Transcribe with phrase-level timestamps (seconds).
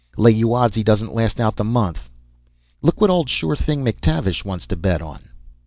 [0.17, 2.09] Lay you odds he doesn't last out the month....
[2.81, 5.29] Look what old sure thing McTavish wants to bet on!"